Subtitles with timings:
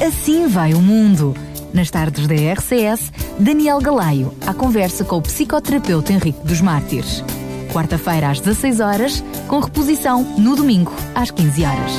[0.00, 1.34] Assim vai o mundo.
[1.74, 7.24] Nas tardes da RCS, Daniel Galaio, à conversa com o psicoterapeuta Henrique dos Mártires.
[7.72, 11.92] Quarta-feira às 16 horas, com reposição no domingo às 15 horas.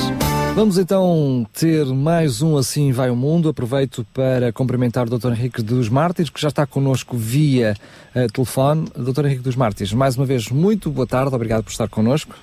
[0.55, 3.49] Vamos então ter mais um Assim Vai o Mundo.
[3.49, 5.33] Aproveito para cumprimentar o Dr.
[5.33, 7.75] Henrique dos Mártires, que já está connosco via
[8.15, 8.87] uh, telefone.
[8.95, 9.25] Dr.
[9.25, 12.33] Henrique dos Mártires, mais uma vez, muito boa tarde, obrigado por estar connosco.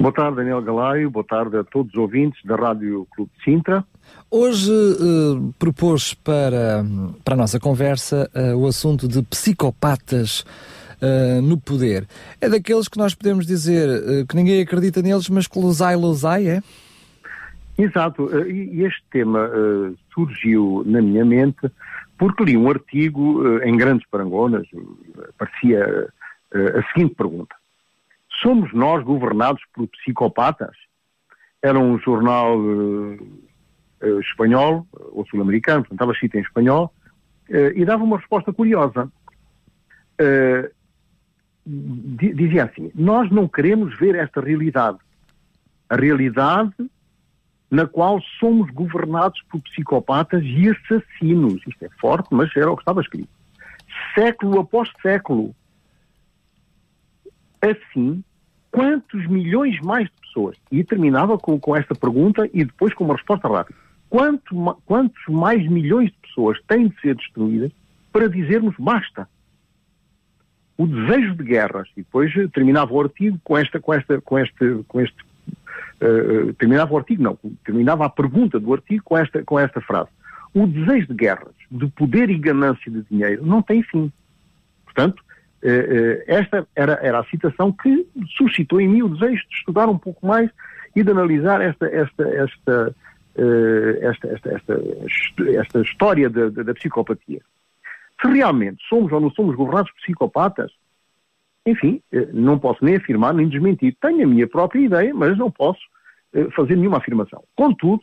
[0.00, 3.84] Boa tarde, Daniel Galaio, boa tarde a todos os ouvintes da Rádio Clube de Sintra.
[4.30, 6.84] Hoje uh, propôs para,
[7.24, 10.42] para a nossa conversa uh, o assunto de psicopatas
[11.02, 12.06] uh, no poder.
[12.40, 16.46] É daqueles que nós podemos dizer uh, que ninguém acredita neles, mas que losai, losai,
[16.46, 16.62] é?
[17.76, 19.50] Exato, e este tema
[20.12, 21.70] surgiu na minha mente
[22.18, 24.66] porque li um artigo em grandes parangonas,
[25.38, 26.08] parecia
[26.52, 27.54] a seguinte pergunta.
[28.42, 30.76] Somos nós governados por psicopatas?
[31.62, 32.58] Era um jornal
[34.20, 36.92] espanhol, ou sul-americano, estava escrito em espanhol,
[37.74, 39.10] e dava uma resposta curiosa
[41.68, 44.98] dizia assim: Nós não queremos ver esta realidade.
[45.88, 46.74] A realidade
[47.70, 51.60] na qual somos governados por psicopatas e assassinos.
[51.66, 53.28] Isto é forte, mas era o que estava escrito.
[54.14, 55.54] Século após século.
[57.60, 58.24] Assim,
[58.70, 60.56] quantos milhões mais de pessoas?
[60.70, 63.78] E terminava com, com esta pergunta e depois com uma resposta rápida.
[64.08, 67.70] Quanto, quantos mais milhões de pessoas têm de ser destruídas
[68.12, 69.28] para dizermos basta?
[70.78, 74.38] o desejo de guerras, e depois eh, terminava o artigo com esta, com esta, com
[74.38, 75.16] este, com este,
[76.00, 80.08] uh, terminava o artigo, não, terminava a pergunta do artigo com esta, com esta frase.
[80.54, 84.10] O desejo de guerras, de poder e ganância de dinheiro, não tem fim.
[84.84, 85.20] Portanto,
[86.26, 88.06] esta era, era a citação que
[88.36, 90.50] suscitou em mim o desejo de estudar um pouco mais
[90.94, 92.94] e de analisar esta, esta, esta,
[94.00, 94.82] esta, esta, esta,
[95.60, 97.40] esta, história da, da, psicopatia.
[98.20, 100.72] Se realmente somos ou não somos governados por psicopatas,
[101.64, 103.96] enfim, eh, não posso nem afirmar nem desmentir.
[104.00, 105.80] Tenho a minha própria ideia, mas não posso
[106.32, 107.44] eh, fazer nenhuma afirmação.
[107.54, 108.02] Contudo,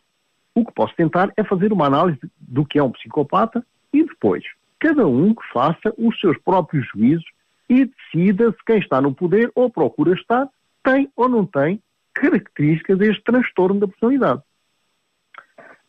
[0.54, 4.44] o que posso tentar é fazer uma análise do que é um psicopata e depois
[4.80, 7.26] cada um que faça os seus próprios juízos
[7.70, 10.48] e decida se quem está no poder ou procura estar
[10.84, 11.82] tem ou não tem
[12.14, 14.42] características deste transtorno da personalidade.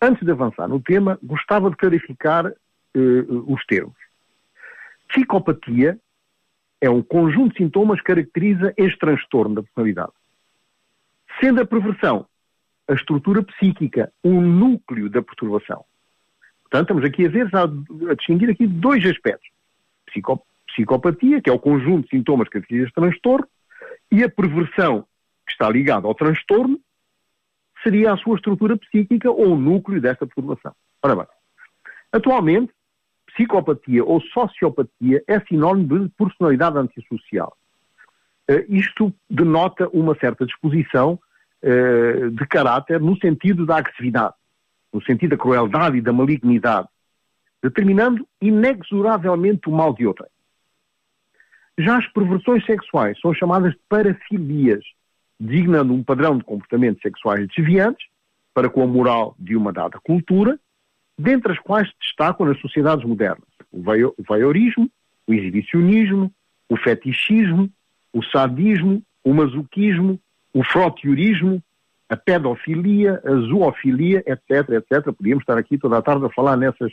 [0.01, 3.97] Antes de avançar no tema, gostava de clarificar uh, os termos.
[5.09, 5.99] Psicopatia
[6.81, 10.13] é um conjunto de sintomas que caracteriza este transtorno da personalidade.
[11.41, 12.27] Sendo a perversão
[12.89, 15.85] a estrutura psíquica, um núcleo da perturbação.
[16.63, 19.49] Portanto, estamos aqui a ver, a, distinguir aqui dois aspectos.
[20.07, 20.45] Psico,
[20.77, 23.49] psicopatia, que é o conjunto de sintomas que caracteriza este transtorno,
[24.13, 25.03] e a perversão,
[25.47, 26.79] que está ligada ao transtorno,
[27.83, 30.73] seria a sua estrutura psíquica ou o núcleo desta perturbação.
[31.03, 31.27] Ora bem,
[32.13, 32.73] atualmente,
[33.27, 37.57] psicopatia ou sociopatia é sinónimo de personalidade antissocial.
[38.51, 41.19] Uh, isto denota uma certa disposição
[41.63, 44.35] uh, de caráter no sentido da agressividade,
[44.93, 46.89] no sentido da crueldade e da malignidade,
[47.63, 50.31] determinando inexoravelmente o mal de outrem.
[51.79, 54.85] Já as perversões sexuais são chamadas de parafilias,
[55.39, 58.07] designando um padrão de comportamentos sexuais desviantes
[58.55, 60.59] para com a moral de uma dada cultura
[61.19, 64.91] dentre as quais se destacam nas sociedades modernas o voyeurismo,
[65.27, 66.33] o exibicionismo,
[66.69, 67.71] o fetichismo,
[68.13, 70.19] o sadismo, o masoquismo,
[70.53, 71.63] o frotiorismo,
[72.09, 75.13] a pedofilia, a zoofilia, etc, etc.
[75.13, 76.93] Podíamos estar aqui toda a tarde a falar nessas,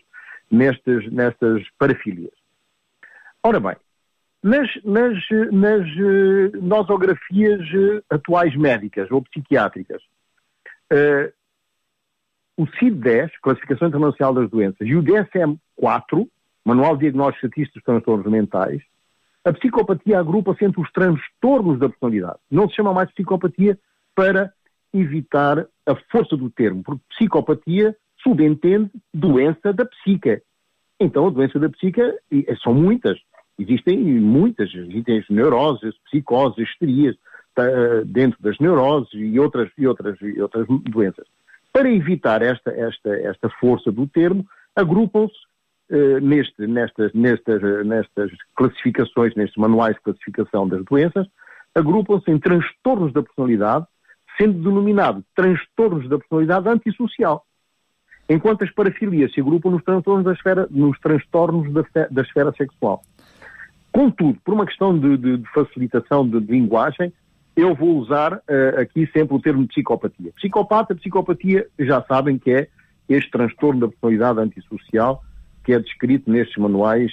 [0.51, 2.33] nestas, nestas parafilias.
[3.41, 3.75] Ora bem,
[4.43, 5.17] nas, nas,
[5.51, 10.01] nas uh, nosografias uh, atuais médicas ou psiquiátricas,
[10.91, 11.31] uh,
[12.57, 16.27] o CID-10, Classificação Internacional das Doenças, e o DSM-4,
[16.65, 18.81] Manual de Diagnóstico Estatístico dos Transtornos Mentais,
[19.45, 22.39] a psicopatia agrupa-se entre os transtornos da personalidade.
[22.51, 23.77] Não se chama mais psicopatia
[24.15, 24.53] para
[24.93, 30.41] evitar a força do termo, porque psicopatia subentende doença da psique.
[30.99, 32.01] Então, a doença da psique
[32.61, 33.19] são muitas.
[33.57, 37.15] Existem muitas, existem as neuroses, psicoses, histerias,
[37.53, 37.63] tá,
[38.05, 41.27] dentro das neuroses e outras, e outras, e outras doenças.
[41.71, 44.45] Para evitar esta, esta, esta força do termo,
[44.75, 45.35] agrupam-se
[45.95, 51.27] uh, neste, nestas, nestas, nestas classificações, nestes manuais de classificação das doenças,
[51.75, 53.85] agrupam-se em transtornos da personalidade,
[54.37, 57.45] sendo denominado transtornos da personalidade antissocial.
[58.29, 63.03] Enquanto as parafilias se agrupam nos transtornos da esfera, nos transtornos da, da esfera sexual.
[63.93, 67.13] Contudo, por uma questão de, de, de facilitação de, de linguagem,
[67.55, 70.31] eu vou usar uh, aqui sempre o termo psicopatia.
[70.35, 72.67] Psicopata, psicopatia, já sabem que é
[73.07, 75.23] este transtorno da personalidade antissocial
[75.63, 77.11] que é descrito nestes manuais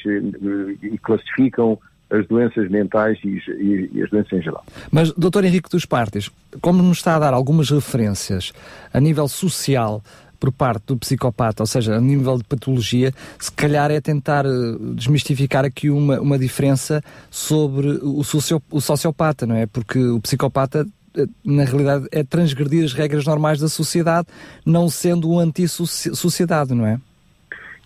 [0.82, 1.78] e classificam
[2.10, 4.64] as doenças mentais e, e, e, as doenças em geral.
[4.90, 6.30] Mas, doutor Henrique dos Partes,
[6.60, 8.52] como nos está a dar algumas referências
[8.92, 10.02] a nível social
[10.40, 14.48] por parte do psicopata, ou seja, a nível de patologia, se calhar é tentar eh,
[14.94, 19.66] desmistificar aqui uma, uma diferença sobre o, socio, o sociopata, não é?
[19.66, 24.28] Porque o psicopata eh, na realidade é transgredir as regras normais da sociedade,
[24.64, 26.98] não sendo um anti-sociedade, não é?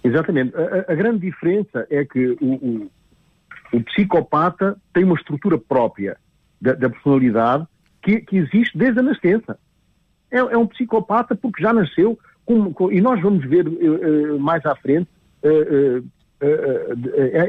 [0.05, 0.55] Exatamente.
[0.55, 2.91] A, a, grande diferença é que o, o,
[3.73, 6.17] o, psicopata tem uma estrutura própria
[6.61, 7.67] da, da personalidade
[8.03, 9.59] que, que, existe desde a nascença.
[10.31, 12.19] É, é, um psicopata porque já nasceu
[12.91, 15.09] e nós vamos ver uh, mais à frente
[15.43, 16.07] uh,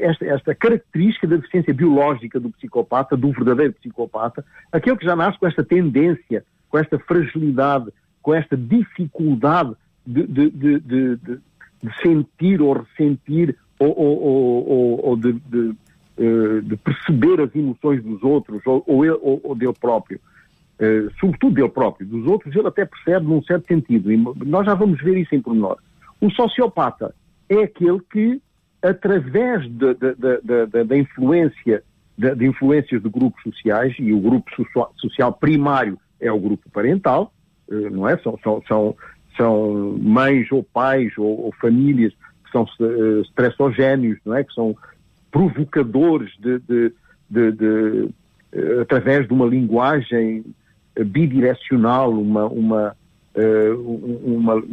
[0.02, 5.38] esta, esta, característica da deficiência biológica do psicopata, do verdadeiro psicopata, aquele que já nasce
[5.38, 9.74] com esta tendência, com esta fragilidade, com esta dificuldade
[10.06, 11.40] de, de, de, de,
[12.02, 15.36] sentir ou ressentir ou, ou, ou, ou de,
[16.84, 20.20] perceber as emoções dos outros ou, ou, ou dele próprio.
[20.78, 24.74] Uh, sobretudo dele próprio, dos outros, ele até percebe num certo sentido, e nós já
[24.74, 25.78] vamos ver isso em pormenor.
[26.20, 27.16] O sociopata
[27.48, 28.42] é aquele que,
[28.82, 31.82] através de, de, de, da influência,
[32.18, 34.52] de, influências de grupos sociais, e o grupo
[34.98, 37.32] social primário é o grupo parental,
[37.70, 38.18] uh, não é?
[38.18, 38.96] São, são, são,
[39.38, 42.12] são mães ou pais ou, ou famílias
[42.44, 44.44] que são uh, estressogénios, não é?
[44.44, 44.76] Que são
[45.32, 46.94] provocadores de, de
[48.82, 50.46] através de uma linguagem
[51.04, 52.96] bidirecional, uma, uma,
[53.36, 54.64] uh, uma,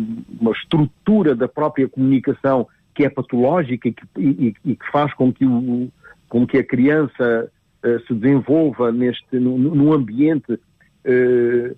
[0.40, 5.32] uma estrutura da própria comunicação que é patológica e que, e, e que faz com
[5.32, 5.88] que, o,
[6.28, 7.50] com que a criança
[7.84, 11.76] uh, se desenvolva neste, num ambiente uh,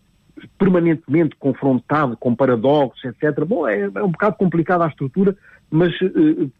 [0.59, 3.45] permanentemente confrontado com paradoxos, etc.
[3.45, 5.37] Bom, é, é um bocado complicada a estrutura,
[5.71, 5.93] mas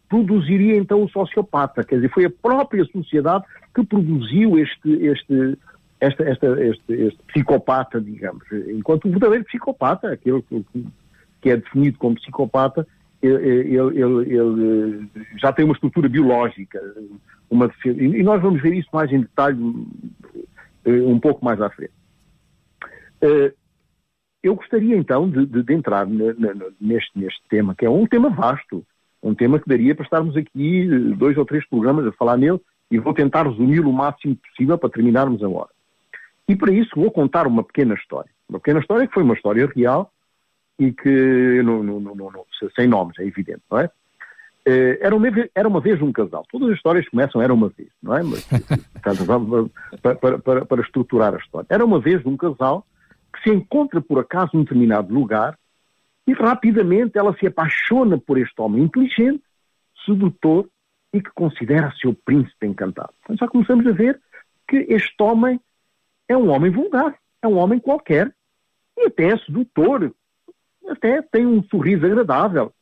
[0.09, 3.43] produziria então o sociopata, quer dizer, foi a própria sociedade
[3.73, 5.57] que produziu este, este,
[6.05, 8.43] esta, esta, este, este, psicopata, digamos.
[8.67, 10.43] Enquanto o verdadeiro psicopata, aquele
[11.41, 12.87] que, é definido como psicopata,
[13.21, 16.79] ele, ele, ele, já tem uma estrutura biológica,
[17.49, 19.57] uma e nós vamos ver isso mais em detalhe
[20.85, 21.93] eh, um pouco mais à frente.
[23.21, 23.53] Eh,
[24.43, 26.07] eu gostaria então de, de, de entrar
[26.79, 28.85] neste, neste tema, que é um tema vasto,
[29.23, 32.59] um tema que daria para estarmos aqui eh, dois ou três programas a falar nele,
[32.91, 35.74] e vou tentar resumi-lo o máximo possível para terminarmos a hora.
[36.47, 38.29] E para isso vou contar uma pequena história.
[38.47, 40.11] Uma pequena história que foi uma história real
[40.77, 42.45] e que, não, não, não,
[42.75, 43.89] sem nomes, é evidente, não é?
[44.67, 46.45] Eh, era uma, vez, era uma vez um casal.
[46.51, 48.23] Todas as histórias começam era uma vez, não é?
[48.23, 48.43] Mas,
[50.01, 51.67] para, para, para, para estruturar a história.
[51.69, 52.85] Era uma vez um casal
[53.33, 55.57] que se encontra por acaso num determinado lugar
[56.27, 59.43] e rapidamente ela se apaixona por este homem inteligente,
[60.03, 60.67] sedutor
[61.13, 63.13] e que considera seu príncipe encantado.
[63.23, 64.19] Então já começamos a ver
[64.67, 65.59] que este homem
[66.27, 68.33] é um homem vulgar, é um homem qualquer,
[68.97, 70.13] e até é sedutor,
[70.87, 72.73] até tem um sorriso agradável,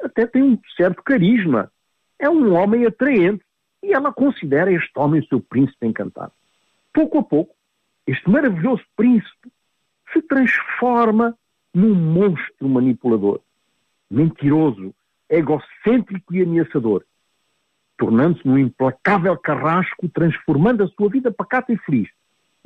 [0.00, 1.70] até tem um certo carisma,
[2.18, 3.44] é um homem atraente,
[3.82, 6.32] e ela considera este homem seu príncipe encantado.
[6.92, 7.54] Pouco a pouco,
[8.06, 9.50] este maravilhoso príncipe
[10.12, 11.36] se transforma
[11.74, 13.40] num monstro manipulador,
[14.10, 14.94] mentiroso,
[15.28, 17.04] egocêntrico e ameaçador,
[17.98, 22.08] tornando-se num implacável carrasco, transformando a sua vida pacata e feliz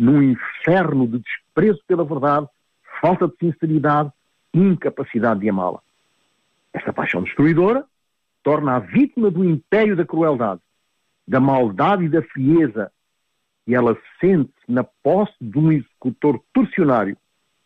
[0.00, 2.49] num inferno de desprezo pela verdade,
[3.02, 4.11] falta de sinceridade
[4.54, 5.78] e incapacidade de amá-la.
[6.73, 7.85] Esta paixão destruidora
[8.42, 10.62] torna a vítima do império da crueldade,
[11.28, 12.90] da maldade e da frieza,
[13.66, 17.14] e ela sente-se na posse de um executor torcionário,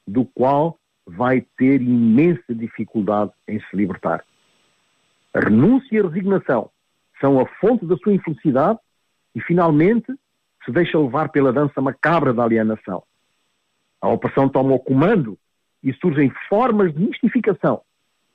[0.05, 0.77] do qual
[1.07, 4.25] vai ter imensa dificuldade em se libertar.
[5.33, 6.69] A renúncia e a resignação
[7.21, 8.81] são a fonte da sua infelicidade
[9.37, 10.13] e, finalmente,
[10.65, 13.03] se deixa levar pela dança macabra da alienação.
[14.01, 15.39] A opressão toma o comando
[15.83, 17.83] e surgem formas de mistificação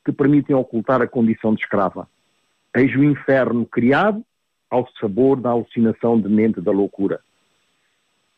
[0.06, 2.08] que permitem ocultar a condição de escrava.
[2.76, 4.24] Eis o inferno criado
[4.70, 7.20] ao sabor da alucinação de mente da loucura.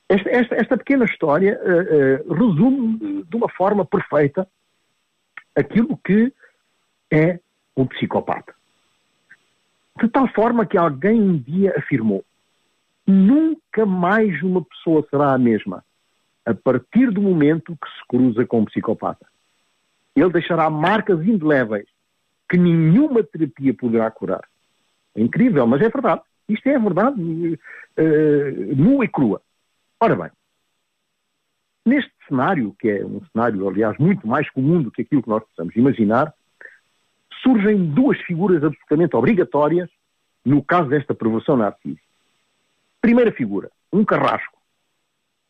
[0.08, 4.48] Esta, esta, esta pequena história uh, uh, resume de uma forma perfeita
[5.56, 6.34] aquilo que
[7.12, 7.40] é
[7.76, 8.54] um psicopata.
[10.02, 12.26] De tal forma que alguém um dia afirmou:
[13.06, 15.84] nunca mais uma pessoa será a mesma
[16.46, 19.26] a partir do momento que se cruza com um psicopata.
[20.16, 21.88] Ele deixará marcas indeléveis
[22.50, 24.44] que nenhuma terapia poderá curar.
[25.16, 26.22] É incrível, mas é verdade.
[26.50, 29.42] Isto é verdade uh, nua e crua.
[30.00, 30.32] Ora bem,
[31.86, 35.44] neste cenário, que é um cenário, aliás, muito mais comum do que aquilo que nós
[35.44, 36.34] possamos imaginar,
[37.42, 39.90] surgem duas figuras absolutamente obrigatórias
[40.44, 42.11] no caso desta perversão narcísica.
[43.02, 44.58] Primeira figura, um carrasco.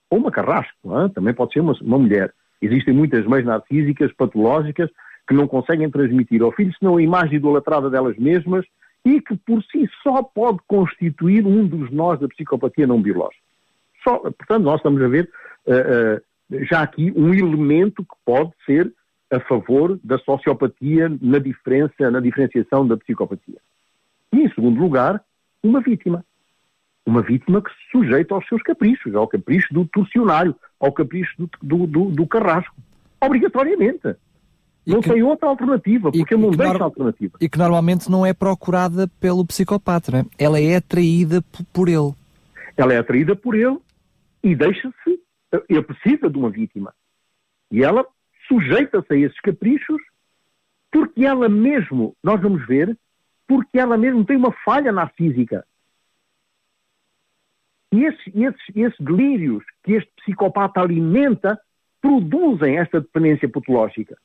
[0.09, 1.09] Ou uma carrasco, é?
[1.09, 2.33] também pode ser uma, uma, mulher.
[2.61, 4.89] Existem muitas mães narcísicas, patológicas,
[5.27, 8.65] que não conseguem transmitir ao filho senão a imagem idolatrada delas mesmas
[9.05, 13.41] e que por si só pode constituir um dos nós da psicopatia não biológica.
[14.03, 15.29] Só, portanto, nós estamos a ver
[15.65, 18.91] uh, uh, já aqui um elemento que pode ser
[19.31, 23.59] a favor da sociopatia na diferença, na diferenciação da psicopatia.
[24.33, 25.23] E, em segundo lugar,
[25.63, 26.25] uma vítima.
[27.05, 31.49] Uma vítima que se sujeita aos seus caprichos, ao capricho do torcionário, ao capricho do,
[31.61, 32.75] do, do, do carrasco.
[33.19, 34.15] Obrigatoriamente.
[34.85, 37.37] E não que, tem outra alternativa, porque ele não deixa alternativa.
[37.39, 40.25] E que normalmente não é procurada pelo psicopata, né?
[40.37, 42.13] ela é atraída por ele.
[42.75, 43.77] Ela é atraída por ele
[44.43, 45.19] e deixa-se,
[45.69, 46.93] ele precisa de uma vítima.
[47.71, 48.05] E ela
[48.47, 50.01] sujeita-se a esses caprichos
[50.91, 52.97] porque ela mesmo, nós vamos ver,
[53.47, 55.65] porque ela mesmo tem uma falha narcísica.
[57.91, 61.59] E esses, esses, esses delírios que este psicopata alimenta
[62.01, 64.17] produzem esta dependência patológica.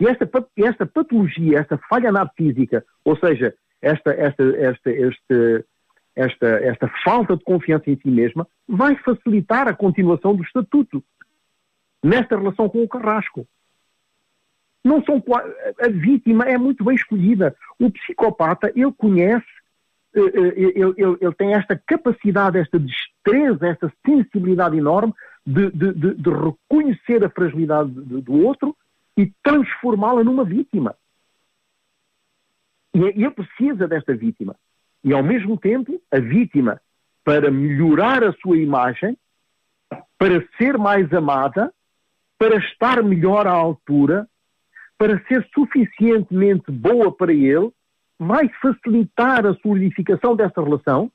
[0.00, 5.64] E esta, esta patologia, esta falha narcísica, ou seja, esta, esta, esta, esta,
[6.14, 11.02] esta, esta falta de confiança em si mesma, vai facilitar a continuação do estatuto
[12.02, 13.46] nesta relação com o Carrasco.
[14.84, 15.22] Não são
[15.80, 17.54] a vítima é muito bem escolhida.
[17.78, 19.46] O psicopata ele conhece,
[20.14, 25.12] ele, ele, ele tem esta capacidade, esta destreza, esta sensibilidade enorme
[25.46, 28.76] de, de, de, de reconhecer a fragilidade do outro
[29.16, 30.94] e transformá-la numa vítima.
[32.94, 34.56] E ele precisa desta vítima.
[35.04, 36.80] E, ao mesmo tempo, a vítima,
[37.24, 39.16] para melhorar a sua imagem,
[40.18, 41.72] para ser mais amada,
[42.38, 44.28] para estar melhor à altura,
[44.96, 47.70] para ser suficientemente boa para ele,
[48.18, 51.10] vai facilitar a solidificação dessa relação,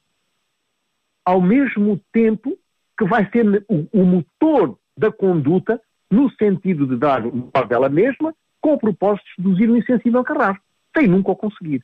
[1.26, 2.58] ao mesmo tempo
[2.98, 8.34] que vai ser o, o motor da conduta no sentido de dar par dela mesma,
[8.62, 10.64] com o propósito de seduzir o insensível Carrasco,
[10.96, 11.84] sem nunca o conseguir.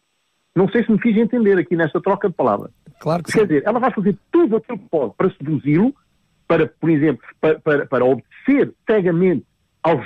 [0.55, 2.71] Não sei se me fiz entender aqui nesta troca de palavras.
[2.99, 3.47] Claro que Quer sim.
[3.47, 5.95] dizer, ela vai fazer tudo aquilo que pode para seduzi-lo,
[6.47, 9.45] para, por exemplo, para, para, para obedecer cegamente
[9.83, 10.05] aos,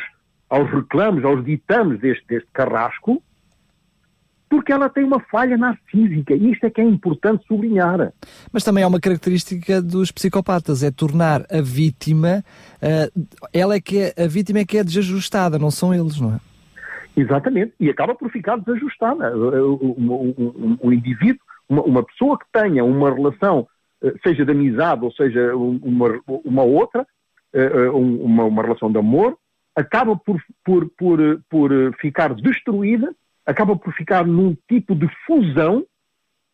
[0.50, 3.22] aos reclamos, aos ditames deste, deste carrasco,
[4.54, 6.36] porque ela tem uma falha narcísica.
[6.36, 8.14] E isto é que é importante sublinhar.
[8.52, 12.44] Mas também é uma característica dos psicopatas, é tornar a vítima,
[12.78, 16.36] uh, ela é que é, a vítima é que é desajustada, não são eles, não
[16.36, 16.40] é?
[17.20, 19.36] Exatamente, e acaba por ficar desajustada.
[19.36, 23.68] Um, um, um indivíduo, uma, uma, pessoa que tenha uma relação,
[24.04, 27.08] eh, seja de amizade ou seja uma, uma outra,
[27.54, 29.36] eh, uma, uma relação de amor,
[29.76, 31.20] acaba por, por, por,
[31.50, 35.86] por ficar destruída acaba por ficar num tipo de fusão,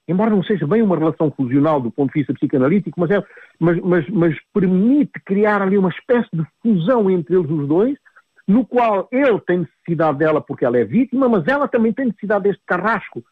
[0.08, 3.24] embora não seja bem uma relação fusional do ponto de vista psicanalítico, mas, é,
[3.60, 7.98] mas, mas, mas permite criar ali uma espécie de fusão entre eles os dois,
[8.48, 12.46] no qual ele tem necessidade dela porque ela é vítima, mas ela também tem necessidade
[12.46, 13.24] deste carrasco,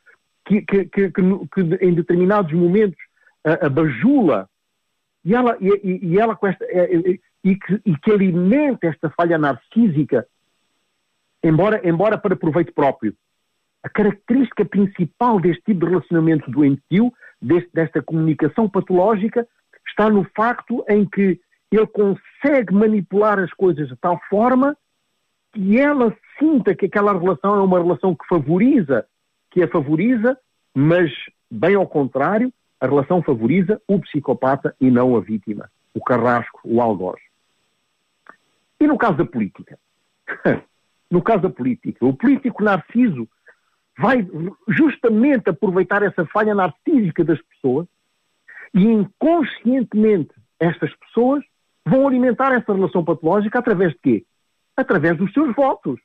[0.46, 3.00] que, que, que, que em determinados momentos
[3.44, 4.48] a, a bajula,
[5.26, 9.38] e ela, e, e ela com esta, e, e, que, e que alimenta esta falha
[9.38, 10.28] narcísica,
[11.44, 13.16] embora, embora para proveito próprio.
[13.84, 19.48] A característica principal deste tipo de relacionamento doentio, deste, desta comunicação patológica,
[19.88, 21.39] está no facto em que
[21.72, 24.75] ele consegue manipular as coisas de tal forma
[25.53, 29.05] que ela sinta que aquela relação é uma relação que favoriza,
[29.51, 30.38] que a favoriza,
[30.74, 31.12] mas,
[31.50, 36.81] bem ao contrário, a relação favoriza o psicopata e não a vítima, o carrasco, o
[36.81, 37.19] algoz.
[38.79, 39.79] E no caso da política?
[41.10, 43.27] no caso da política, o político narciso
[43.98, 44.27] vai
[44.68, 47.88] justamente aproveitar essa falha narcísica das pessoas
[48.74, 51.44] e inconscientemente estas pessoas
[51.86, 54.25] vão alimentar essa relação patológica através de quê?
[54.75, 56.00] Através dos seus votos.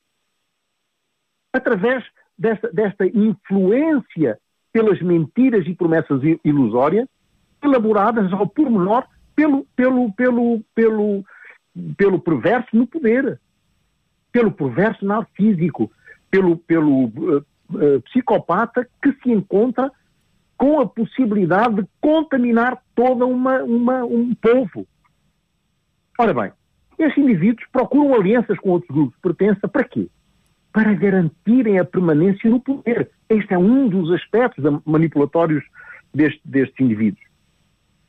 [1.52, 2.04] Através
[2.38, 4.38] desta, desta influência
[4.72, 7.06] pelas mentiras e promessas ilusórias
[7.62, 11.25] elaboradas ao pormenor pelo, pelo, pelo, pelo,
[11.96, 13.38] pelo perverso no poder,
[14.30, 15.90] pelo perverso narcísico,
[16.30, 19.90] pelo, pelo uh, uh, psicopata que se encontra
[20.57, 24.87] com a possibilidade de contaminar toda uma, uma, um povo.
[26.19, 26.52] Ora bem,
[26.99, 30.09] estes indivíduos procuram alianças com outros grupos de pertença para quê?
[30.73, 33.11] Para garantirem a permanência no poder.
[33.28, 35.64] Este é um dos aspectos manipulatórios
[36.14, 37.25] deste, destes indivíduos.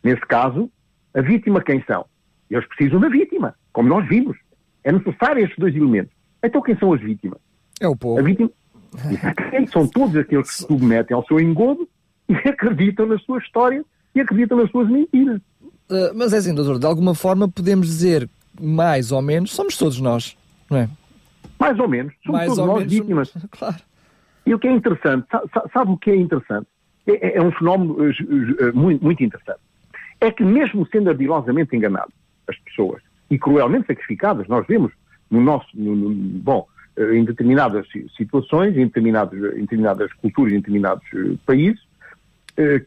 [0.04, 0.70] Nesse caso,
[1.14, 2.06] a vítima quem são?
[2.50, 4.38] Eles precisam da vítima, como nós vimos.
[4.84, 6.14] É necessário estes dois elementos.
[6.44, 7.40] Então quem são as vítimas?
[7.82, 8.20] É o povo.
[8.20, 8.52] A vítima,
[9.72, 11.88] são todos aqueles que se submetem ao seu engodo
[12.30, 13.86] e acreditam nas suas histórias
[14.16, 15.42] e acreditam nas suas mentiras.
[15.90, 20.00] Uh, mas é assim, doutor, de alguma forma podemos dizer, mais ou menos, somos todos
[20.00, 20.38] nós,
[20.70, 20.90] não é?
[21.60, 23.30] Mais ou menos, somos mais todos nós menos, vítimas.
[23.30, 23.48] Somos...
[23.52, 23.76] Claro.
[24.46, 26.68] E o que é interessante, sabe, sabe o que é interessante?
[27.08, 29.60] É, é, é um fenómeno uh, muito, muito interessante.
[30.20, 32.14] É que mesmo sendo ardilosamente enganados
[32.48, 34.92] as pessoas e cruelmente sacrificadas, nós vemos
[35.30, 40.58] no nosso, no, no, bom, eh, em determinadas situações, em, determinados, em determinadas culturas, em
[40.58, 41.82] determinados uh, países,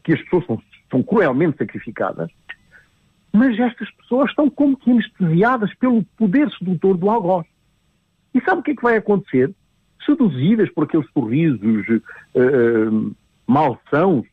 [0.05, 2.31] que as pessoas são, são cruelmente sacrificadas,
[3.33, 7.45] mas estas pessoas estão como que anestesiadas pelo poder sedutor do algoz.
[8.33, 9.53] E sabe o que é que vai acontecer?
[10.05, 14.27] Seduzidas por aqueles sorrisos uh, malsãos,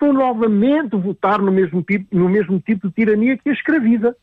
[0.00, 4.16] vão novamente votar no mesmo, tipo, no mesmo tipo de tirania que a escraviza.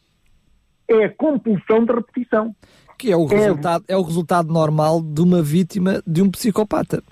[0.87, 2.55] É a compulsão de repetição.
[2.97, 3.35] Que é o, é...
[3.35, 7.03] Resultado, é o resultado normal de uma vítima de um psicopata.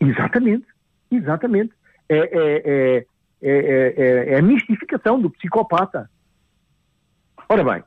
[0.00, 0.66] Exatamente,
[1.10, 1.72] exatamente.
[2.08, 3.06] É, é,
[3.42, 6.10] é, é, a mistificação do psicopata.
[7.48, 7.82] Ora bem,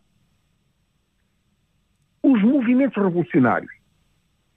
[2.21, 3.71] os movimentos revolucionários,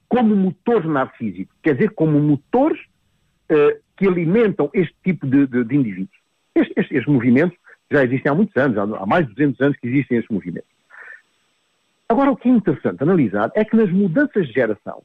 [0.08, 2.80] como motores narcísicos, quer dizer, como motores
[3.50, 6.20] uh, que alimentam este tipo de, de, de indivíduos.
[6.54, 7.56] Estes, estes, movimentos
[7.90, 10.70] já existem há muitos anos, há mais de 200 anos que existem estes movimentos.
[12.08, 15.02] Agora, o que é interessante analisar é que nas mudanças de geração,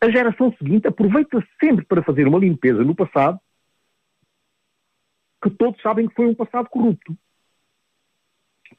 [0.00, 3.40] a geração seguinte aproveita sempre para fazer uma limpeza no passado
[5.42, 7.16] que todos sabem que foi um passado corrupto.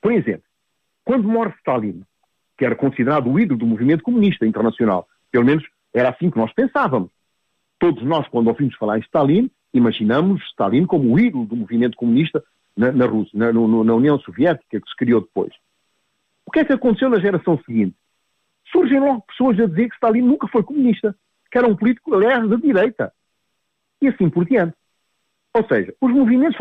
[0.01, 0.43] Por exemplo,
[1.05, 2.03] quando morre Stalin,
[2.57, 6.51] que era considerado o ídolo do movimento comunista internacional, pelo menos era assim que nós
[6.53, 7.09] pensávamos.
[7.79, 12.43] Todos nós, quando ouvimos falar em Stalin, imaginamos Stalin como o ídolo do movimento comunista
[12.77, 15.51] na, na Rússia, na, no, na União Soviética, que se criou depois.
[16.45, 17.95] O que é que aconteceu na geração seguinte?
[18.71, 21.15] Surgem logo pessoas a dizer que Stalin nunca foi comunista,
[21.51, 23.11] que era um político, aliás, da direita.
[24.01, 24.75] E assim por diante.
[25.53, 26.57] Ou seja, os movimentos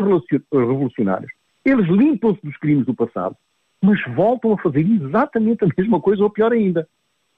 [0.51, 1.31] revolucionários,
[1.63, 3.35] eles limpam-se dos crimes do passado,
[3.81, 6.87] mas voltam a fazer exatamente a mesma coisa, ou pior ainda.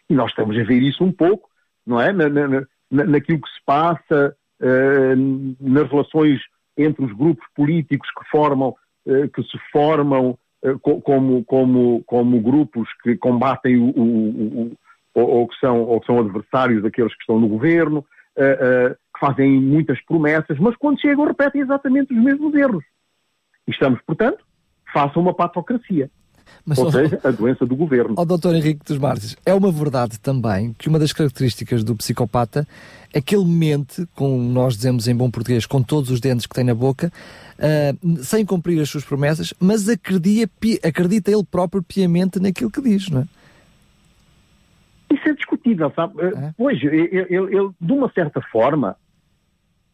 [0.09, 1.49] E nós estamos a ver isso um pouco,
[1.85, 2.13] não é?
[2.13, 6.39] Na, na, na, naquilo que se passa, uh, nas relações
[6.77, 12.89] entre os grupos políticos que formam, uh, que se formam eh, como, como, como grupos
[13.01, 14.71] que combatem o, o,
[15.15, 19.19] o, ou, que são, ou que são adversários daqueles que estão no governo, uh, que
[19.19, 22.83] fazem muitas promessas, mas quando chegam repetem exatamente os mesmos erros.
[23.67, 24.45] E estamos, portanto,
[24.91, 26.09] façam uma patocracia.
[26.65, 28.15] Mas, Ou seja, a doença do governo.
[28.17, 32.67] Ó doutor Henrique dos Mártires, é uma verdade também que uma das características do psicopata
[33.13, 36.53] é que ele mente, como nós dizemos em bom português, com todos os dentes que
[36.53, 37.11] tem na boca,
[37.57, 40.51] uh, sem cumprir as suas promessas, mas acredita,
[40.83, 43.25] acredita ele próprio piamente naquilo que diz, não é?
[45.11, 46.21] Isso é discutível, sabe?
[46.21, 46.53] É?
[46.55, 48.95] Pois, ele, ele, ele, de uma certa forma,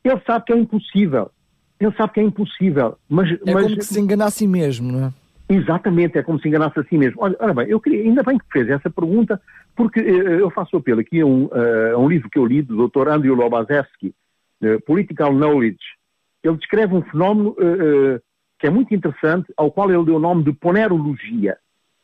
[0.04, 1.32] ele sabe que é impossível.
[1.80, 3.32] Ele sabe que é impossível, mas...
[3.46, 3.64] É mas...
[3.64, 5.14] como se se engana a si mesmo, não é?
[5.48, 7.22] Exatamente, é como se enganasse a si mesmo.
[7.22, 9.40] Olha, ora bem, eu queria, ainda bem que fez essa pergunta,
[9.76, 12.88] porque uh, eu faço apelo aqui a um, uh, um, livro que eu li do
[12.88, 13.10] Dr.
[13.10, 14.14] Andrew Lobazewski,
[14.64, 15.84] uh, Political Knowledge.
[16.44, 17.56] Ele descreve um fenómeno
[18.60, 21.58] que é muito interessante, ao qual ele deu o nome de ponerologia,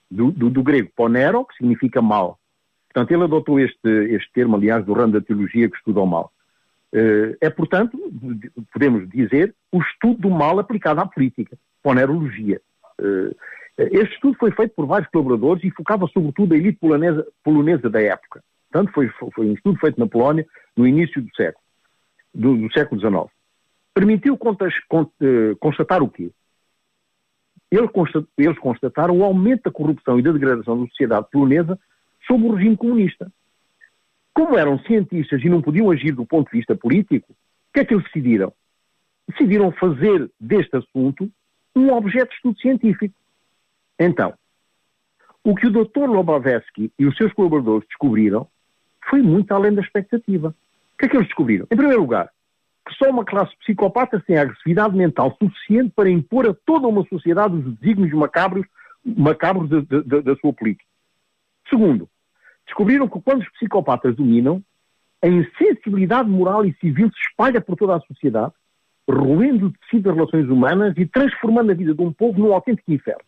[0.09, 2.39] do, do, do, grego ponero, que significa mal.
[2.91, 6.31] Portanto, ele adotou este, este termo, aliás, do ramo da teologia que estuda o mal.
[7.39, 7.99] é, portanto,
[8.73, 12.59] podemos dizer, o estudo do mal aplicado à política, ponerologia.
[13.01, 13.35] Eh,
[13.77, 18.01] este estudo foi feito por vários colaboradores e focava sobretudo a elite polonesa, polonesa da
[18.01, 18.43] época.
[18.71, 21.63] Portanto, foi, foi, um estudo feito na Polónia no início do século,
[22.33, 23.35] do, do século XIX.
[23.93, 26.31] Permitiu eh, constatar o quê?
[27.69, 31.79] Eles constataram o aumento da corrupção e da degradação da sociedade polonesa
[32.27, 33.31] sob o regime comunista.
[34.33, 37.85] Como eram cientistas e não podiam agir do ponto de vista político, o que é
[37.85, 38.53] que eles decidiram?
[39.27, 41.29] Decidiram fazer deste assunto
[41.75, 43.13] um objeto de estudo científico.
[43.99, 44.33] Então,
[45.43, 46.07] o que o Dr.
[46.07, 48.47] Lobovetsky e os seus colaboradores descobriram
[49.09, 50.49] foi muito além da expectativa.
[50.93, 51.65] O que é que eles descobriram?
[51.71, 52.31] Em primeiro lugar,
[52.87, 57.55] que só uma classe psicopata tem agressividade mental suficiente para impor a toda uma sociedade
[57.55, 58.65] os desígnios macabros,
[59.03, 60.85] macabros da sua política.
[61.69, 62.09] Segundo,
[62.65, 64.63] descobriram que quando os psicopatas dominam,
[65.23, 68.53] a insensibilidade moral e civil se espalha por toda a sociedade
[69.11, 72.91] roendo o tecido das relações humanas e transformando a vida de um povo num autêntico
[72.91, 73.23] inferno.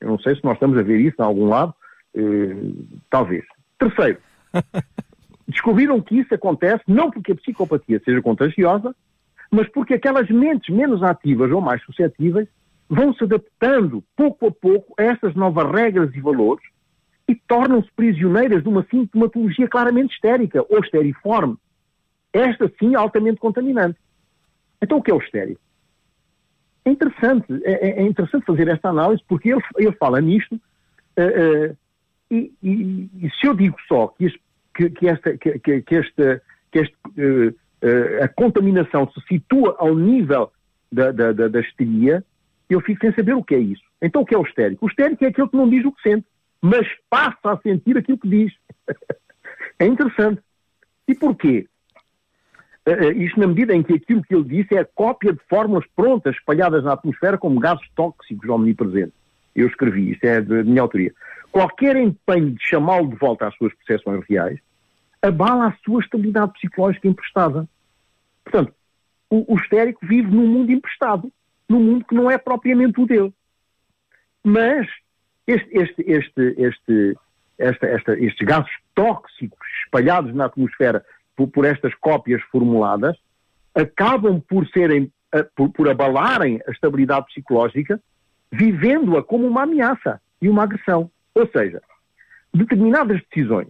[0.00, 1.74] Eu não sei se nós estamos a ver isso em algum lado,
[2.14, 2.56] eh,
[3.10, 3.44] talvez.
[3.78, 4.18] Terceiro,
[5.48, 8.94] descobriram que isso acontece não porque a psicopatia seja contagiosa,
[9.50, 12.48] mas porque aquelas mentes menos ativas ou mais suscetíveis
[12.88, 16.64] vão se adaptando pouco a pouco a essas novas regras e valores
[17.28, 21.56] e tornam-se prisioneiras de uma sintomatologia claramente histérica ou esteriforme.
[22.32, 23.98] Esta sim altamente contaminante.
[24.84, 25.58] Então o que é o estéreo?
[26.84, 31.70] É interessante, é, é, é interessante fazer esta análise porque ele, ele fala nisto uh,
[31.70, 31.76] uh,
[32.30, 34.40] e, e, e, se eu digo só que, este,
[34.74, 40.52] que, que esta, que, que, esta, que este, uh, a contaminação se situa ao nível
[40.92, 42.22] da, da, da, da histeria,
[42.68, 43.82] eu fico sem saber o que é isso.
[44.02, 44.84] Então o que é o histérico?
[44.84, 46.26] O histérico é aquele que não diz o que sente,
[46.60, 48.52] mas passa a sentir aquilo que diz.
[49.78, 50.42] é interessante.
[51.08, 51.66] E porquê?
[52.86, 55.86] Uh, isto na medida em que aquilo que ele disse é a cópia de fórmulas
[55.96, 59.14] prontas espalhadas na atmosfera como gases tóxicos omnipresentes.
[59.54, 61.12] Eu escrevi, isto é de minha autoria.
[61.50, 64.58] Qualquer empenho de chamá-lo de volta às suas percepções reais
[65.22, 67.66] abala a sua estabilidade psicológica emprestada.
[68.44, 68.74] Portanto,
[69.30, 71.32] o, o histérico vive num mundo emprestado,
[71.68, 73.32] num mundo que não é propriamente o dele.
[74.42, 74.86] Mas
[75.46, 77.16] este, este, este, este,
[77.58, 81.04] esta, esta, estes gases tóxicos espalhados na atmosfera
[81.36, 83.16] por, por estas cópias formuladas,
[83.74, 85.10] acabam por serem,
[85.56, 88.00] por, por abalarem a estabilidade psicológica,
[88.52, 91.10] vivendo-a como uma ameaça e uma agressão.
[91.34, 91.82] Ou seja,
[92.52, 93.68] determinadas decisões,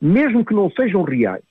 [0.00, 1.44] mesmo que não sejam reais,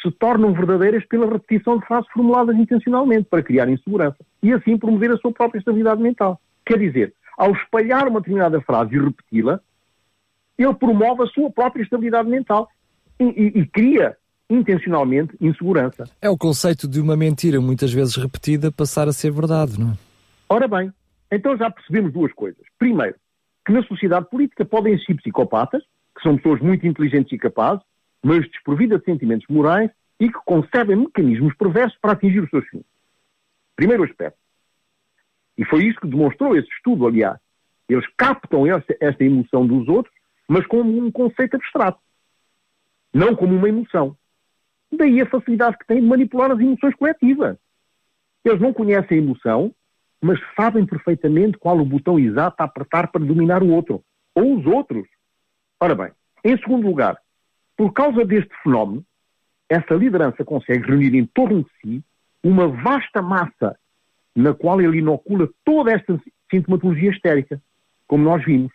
[0.00, 5.10] se tornam verdadeiras pela repetição de frases formuladas intencionalmente para criar insegurança e assim promover
[5.10, 6.40] a sua própria estabilidade mental.
[6.64, 9.60] Quer dizer, ao espalhar uma determinada frase e repeti-la,
[10.56, 12.68] ele promove a sua própria estabilidade mental
[13.18, 14.16] e, e, e cria
[14.48, 16.04] intencionalmente insegurança.
[16.20, 19.96] É o conceito de uma mentira muitas vezes repetida passar a ser verdade, não é?
[20.48, 20.92] Ora bem,
[21.30, 22.62] então já percebemos duas coisas.
[22.78, 23.16] Primeiro,
[23.66, 25.82] que na sociedade política podem existir psicopatas,
[26.16, 27.84] que são pessoas muito inteligentes e capazes,
[28.22, 32.84] mas desprovidas de sentimentos morais e que concebem mecanismos perversos para atingir os seus fins.
[33.76, 34.38] Primeiro aspecto.
[35.56, 37.38] E foi isso que demonstrou esse estudo, aliás.
[37.88, 40.14] Eles captam esta, esta emoção dos outros,
[40.48, 42.00] mas como um conceito abstrato,
[43.12, 44.16] não como uma emoção.
[44.90, 47.56] Daí a facilidade que têm de manipular as emoções coletivas.
[48.44, 49.74] Eles não conhecem a emoção,
[50.20, 54.02] mas sabem perfeitamente qual o botão exato a apertar para dominar o outro,
[54.34, 55.06] ou os outros.
[55.80, 56.10] Ora bem,
[56.44, 57.18] em segundo lugar,
[57.76, 59.04] por causa deste fenómeno,
[59.68, 62.04] essa liderança consegue reunir em torno de si
[62.42, 63.78] uma vasta massa
[64.34, 66.18] na qual ele inocula toda esta
[66.50, 67.60] sintomatologia histérica,
[68.06, 68.72] como nós vimos.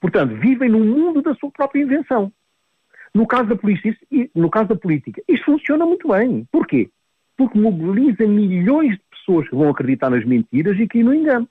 [0.00, 2.32] Portanto, vivem no mundo da sua própria invenção.
[3.14, 3.96] No caso da polícia,
[4.34, 6.46] no caso da política, isto funciona muito bem.
[6.50, 6.90] Porquê?
[7.36, 11.48] Porque mobiliza milhões de pessoas que vão acreditar nas mentiras e que no engano.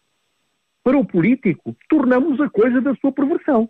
[0.84, 3.70] Para o político, tornamos a coisa da sua perversão.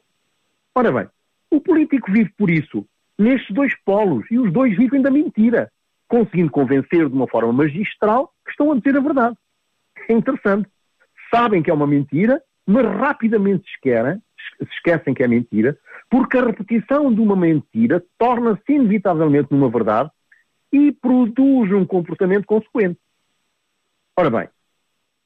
[0.76, 1.08] Ora bem,
[1.50, 2.86] o político vive por isso
[3.18, 5.72] nestes dois polos e os dois vivem da mentira,
[6.08, 9.36] conseguindo convencer de uma forma magistral que estão a dizer a verdade.
[10.08, 10.70] É interessante.
[11.34, 14.22] Sabem que é uma mentira, mas rapidamente se esquecem,
[14.58, 15.78] se esquecem que é mentira,
[16.10, 20.10] porque a repetição de uma mentira torna-se inevitavelmente numa verdade
[20.72, 23.00] e produz um comportamento consequente.
[24.16, 24.50] Ora bem,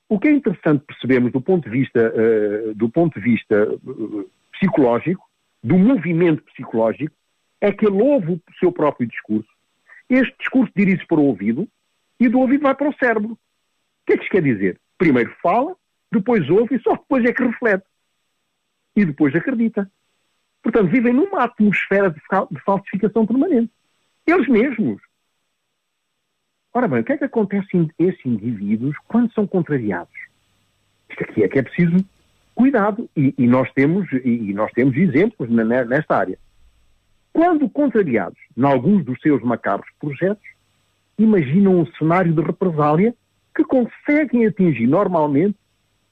[0.09, 4.29] o que é interessante percebermos do ponto de vista, uh, do ponto de vista uh,
[4.53, 5.23] psicológico,
[5.63, 7.15] do movimento psicológico,
[7.61, 9.47] é que ele ouve o seu próprio discurso.
[10.09, 11.67] Este discurso dirige-se para o ouvido
[12.19, 13.33] e do ouvido vai para o cérebro.
[13.33, 13.37] O
[14.05, 14.79] que é que isto quer dizer?
[14.97, 15.75] Primeiro fala,
[16.11, 17.85] depois ouve e só depois é que reflete.
[18.95, 19.89] E depois acredita.
[20.61, 22.21] Portanto, vivem numa atmosfera de,
[22.63, 23.71] falsificação permanente.
[24.25, 25.01] Eles mesmos.
[26.73, 30.13] Ora bem, o que é que acontece a esses indivíduos quando são contrariados?
[31.09, 32.05] Isto aqui é que é preciso
[32.53, 33.09] cuidado.
[33.15, 36.37] E, e nós, temos, e nós temos exemplos nesta área.
[37.33, 40.43] Quando contrariados em alguns dos seus macabros projetos,
[41.17, 43.15] imaginam um cenário de represália
[43.55, 45.57] que conseguem atingir normalmente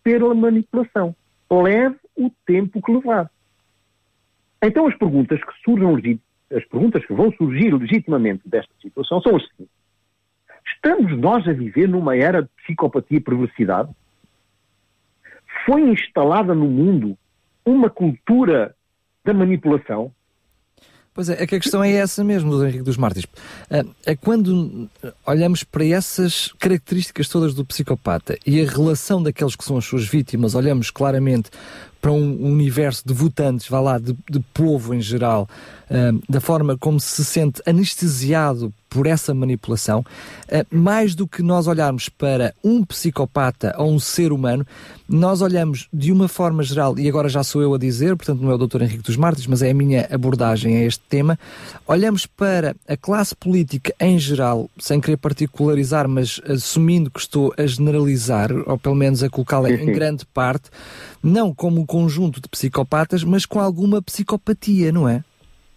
[0.03, 1.15] pela manipulação.
[1.51, 3.31] Leve o tempo que levar.
[4.61, 6.19] Então as perguntas que surgem,
[6.51, 9.73] as perguntas que vão surgir legitimamente desta situação são as seguintes.
[10.75, 13.89] Estamos nós a viver numa era de psicopatia e perversidade?
[15.65, 17.17] Foi instalada no mundo
[17.65, 18.75] uma cultura
[19.23, 20.11] da manipulação?
[21.13, 23.27] Pois é, é que a questão é essa mesmo, do Henrique dos Mártires.
[24.05, 24.89] É quando
[25.25, 30.07] olhamos para essas características todas do psicopata e a relação daqueles que são as suas
[30.07, 31.49] vítimas, olhamos claramente
[32.01, 35.47] para um universo de votantes, vá lá, de, de povo em geral,
[36.29, 42.09] da forma como se sente anestesiado por essa manipulação, uh, mais do que nós olharmos
[42.09, 44.65] para um psicopata ou um ser humano,
[45.07, 48.51] nós olhamos de uma forma geral, e agora já sou eu a dizer, portanto não
[48.51, 48.83] é o Dr.
[48.83, 51.37] Henrique dos Martins, mas é a minha abordagem a este tema,
[51.87, 57.65] olhamos para a classe política em geral, sem querer particularizar, mas assumindo que estou a
[57.65, 60.69] generalizar, ou pelo menos a colocá-la em grande parte,
[61.23, 65.23] não como um conjunto de psicopatas, mas com alguma psicopatia, não é?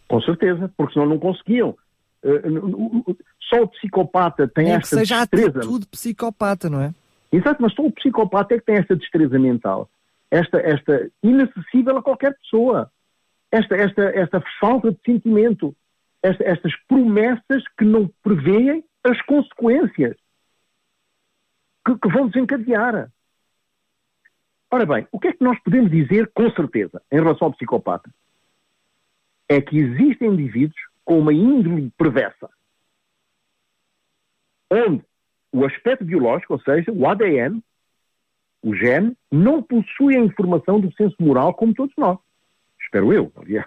[0.09, 1.75] Com certeza, porque senão não conseguiam.
[2.25, 3.17] Uh,
[3.49, 5.59] só o psicopata tem é esta que seja destreza.
[5.59, 6.95] atitude psicopata, não é?
[7.33, 9.91] Exato, mas só o psicopata é que tem esta destreza mental,
[10.31, 12.91] esta, esta inacessível a qualquer pessoa,
[13.51, 15.75] esta, esta, esta falta de sentimento,
[16.23, 20.17] esta, estas promessas que não preveem as consequências
[21.85, 23.11] que, que vão desencadear.
[24.71, 28.11] Ora bem, o que é que nós podemos dizer com certeza em relação ao psicopata?
[29.49, 32.49] É que existem indivíduos com uma índole perversa,
[34.71, 35.03] onde
[35.53, 37.63] o aspecto biológico, ou seja, o ADN,
[38.63, 42.19] o gene, não possui a informação do senso moral como todos nós.
[42.81, 43.67] Espero eu, aliás.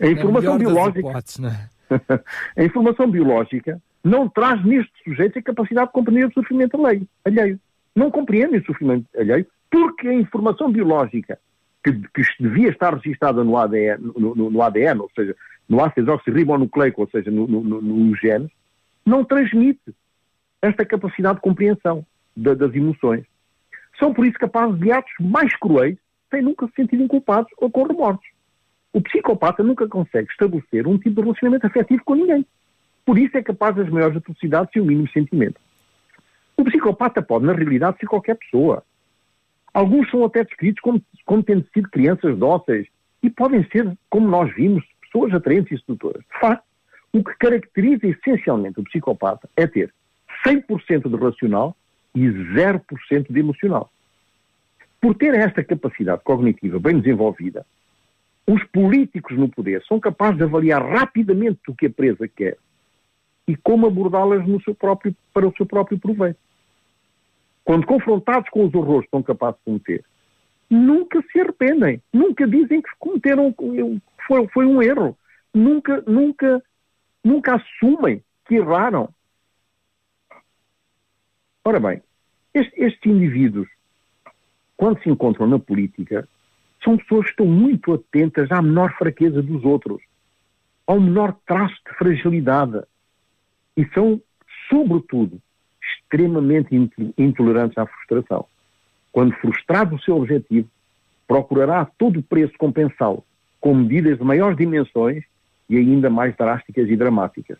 [0.00, 1.00] A informação é biológica.
[1.00, 1.68] Hipóteses, não é?
[2.56, 6.78] a informação biológica não traz neste sujeito a capacidade de compreender o sofrimento
[7.24, 7.60] alheio.
[7.94, 11.38] Não compreende o sofrimento alheio porque a informação biológica
[11.84, 15.36] que, que devia estar registada no ADN, no, no, no ADN, ou seja,
[15.72, 18.50] no ácido desoxirribonucleico, ou seja, no, no, no genes,
[19.06, 19.80] não transmite
[20.60, 22.04] esta capacidade de compreensão
[22.36, 23.24] da, das emoções.
[23.98, 25.96] São por isso capazes de atos mais cruéis
[26.30, 28.26] sem nunca se sentirem culpados ou com remorsos.
[28.92, 32.44] O psicopata nunca consegue estabelecer um tipo de relacionamento afetivo com ninguém.
[33.06, 35.58] Por isso é capaz das maiores atrocidades e o mínimo sentimento.
[36.54, 38.84] O psicopata pode, na realidade, ser qualquer pessoa.
[39.72, 42.86] Alguns são até descritos como, como tendo sido crianças dóceis
[43.22, 46.22] e podem ser, como nós vimos, pessoas atraentes e sedutoras.
[46.22, 46.64] De facto,
[47.12, 49.92] o que caracteriza essencialmente o psicopata é ter
[50.46, 51.76] 100% de racional
[52.14, 53.90] e 0% de emocional.
[55.00, 57.66] Por ter esta capacidade cognitiva bem desenvolvida,
[58.46, 62.56] os políticos no poder são capazes de avaliar rapidamente o que a presa quer
[63.46, 64.44] e como abordá-las
[65.32, 66.38] para o seu próprio proveito.
[67.64, 70.04] Quando confrontados com os horrores que são capazes de cometer,
[70.72, 73.54] nunca se arrependem, nunca dizem que cometeram
[74.26, 75.16] foi, foi um erro,
[75.52, 76.62] nunca, nunca,
[77.22, 79.12] nunca assumem que erraram.
[81.64, 82.02] Ora bem,
[82.54, 83.68] estes, estes indivíduos,
[84.76, 86.26] quando se encontram na política,
[86.82, 90.02] são pessoas que estão muito atentas à menor fraqueza dos outros,
[90.86, 92.82] ao menor traço de fragilidade.
[93.76, 94.20] E são,
[94.68, 95.40] sobretudo,
[95.82, 96.74] extremamente
[97.18, 98.46] intolerantes à frustração.
[99.12, 100.68] Quando frustrado o seu objetivo,
[101.28, 103.24] procurará a todo preço compensá-lo,
[103.60, 105.22] com medidas de maiores dimensões
[105.68, 107.58] e ainda mais drásticas e dramáticas.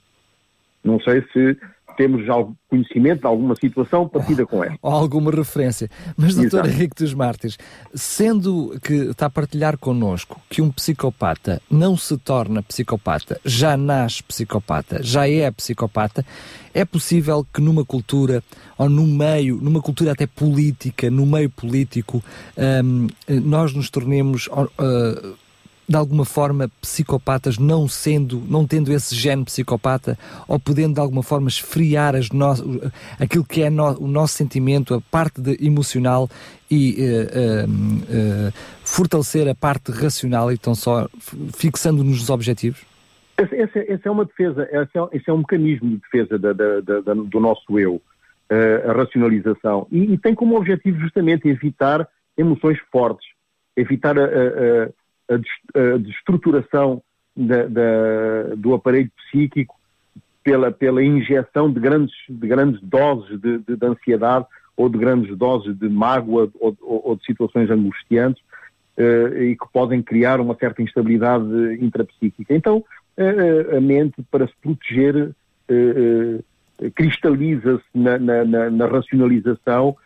[0.83, 1.57] Não sei se
[1.97, 2.35] temos já
[2.69, 4.79] conhecimento de alguma situação parecida com esta.
[4.83, 5.89] Ou alguma referência.
[6.17, 7.59] Mas, doutor Henrique dos Mártires,
[7.95, 14.23] sendo que está a partilhar connosco que um psicopata não se torna psicopata, já nasce
[14.23, 16.25] psicopata, já é psicopata,
[16.73, 18.43] é possível que numa cultura,
[18.79, 22.23] ou num meio, numa cultura até política, no meio político,
[22.57, 24.49] um, nós nos tornemos...
[24.49, 25.43] Uh,
[25.89, 30.17] de alguma forma psicopatas, não sendo, não tendo esse gene psicopata,
[30.47, 32.47] ou podendo de alguma forma esfriar as no,
[33.19, 36.29] aquilo que é no, o nosso sentimento, a parte de, emocional
[36.71, 38.53] e uh, uh, uh,
[38.85, 41.09] fortalecer a parte racional e tão só
[41.55, 42.85] fixando-nos nos objetivos?
[43.37, 46.81] Essa, essa, é uma defesa, esse é, esse é, um mecanismo de defesa da, da,
[46.81, 48.01] da, do nosso eu,
[48.87, 53.27] a racionalização, e, e, tem como objetivo justamente evitar emoções fortes,
[53.75, 54.15] evitar
[56.01, 57.03] destruturação
[57.37, 59.75] da, da, do aparelho psíquico
[60.45, 65.37] pela, pela injeção de grandes, de grandes doses de, de, de ansiedade ou de grandes
[65.37, 68.43] doses de mágoa ou, ou, ou de situações angustiantes
[68.99, 71.45] uh, e que podem criar uma certa instabilidade
[71.81, 72.55] intrapsíquica.
[72.55, 76.45] Então, uh, a mente, para se proteger, uh,
[76.95, 79.97] cristaliza-se na, na, na, na, racionalização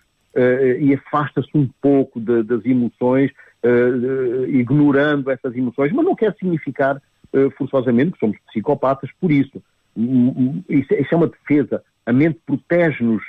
[0.79, 3.31] e afasta-se um pouco de, das emoções
[3.67, 9.63] uh, ignorando essas emoções, mas não quer significar uh, forçosamente que somos psicopatas por isso.
[10.69, 11.83] Isso, isso é uma defesa.
[12.05, 13.23] A mente protege-nos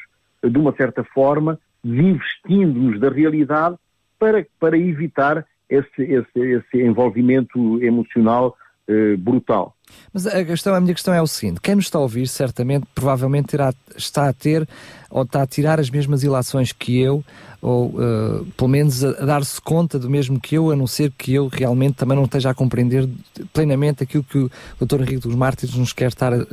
[0.44, 3.78] de uma certa forma, desinvestindo-nos da realidade
[4.20, 8.56] para, para evitar esse, esse, esse envolvimento emocional
[8.90, 9.76] uh, brutal.
[10.14, 12.86] Mas a, questão, a minha questão é o seguinte: quem nos está a ouvir, certamente,
[12.94, 14.68] provavelmente terá, está a ter
[15.10, 17.24] ou está a tirar as mesmas ilações que eu,
[17.62, 21.12] ou uh, pelo menos a, a dar-se conta do mesmo que eu, a não ser
[21.18, 23.08] que eu realmente também não esteja a compreender
[23.54, 25.02] plenamente aquilo que o Dr.
[25.02, 26.46] Henrique dos Mártires nos quer estar uh,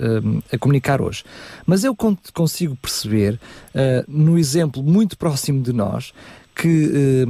[0.52, 1.24] a comunicar hoje.
[1.66, 1.96] Mas eu
[2.32, 3.34] consigo perceber,
[3.74, 6.12] uh, no exemplo muito próximo de nós,
[6.54, 7.26] que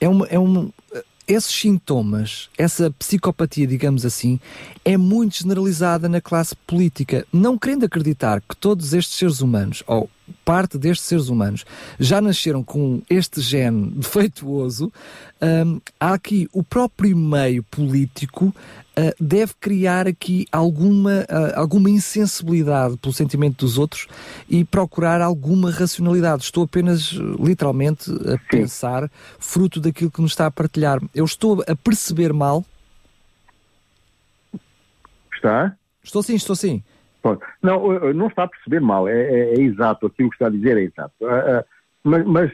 [0.00, 0.68] é, uma, é, uma,
[1.30, 4.40] esses sintomas, essa psicopatia, digamos assim,
[4.84, 7.24] é muito generalizada na classe política.
[7.32, 10.10] Não querendo acreditar que todos estes seres humanos, ou
[10.44, 11.64] parte destes seres humanos,
[12.00, 14.92] já nasceram com este gene defeituoso,
[15.40, 18.52] hum, há aqui o próprio meio político
[19.20, 24.06] deve criar aqui alguma, uh, alguma insensibilidade pelo sentimento dos outros
[24.48, 26.42] e procurar alguma racionalidade.
[26.42, 28.38] Estou apenas, literalmente, a Sim.
[28.50, 31.00] pensar, fruto daquilo que nos está a partilhar.
[31.14, 32.64] Eu estou a perceber mal.
[35.34, 35.74] Está?
[36.02, 36.82] Estou sim, estou sim.
[37.62, 40.76] Não, não está a perceber mal, é, é, é exato, aquilo que está a dizer
[40.78, 41.14] é exato.
[41.20, 41.64] Uh,
[42.02, 42.50] mas, mas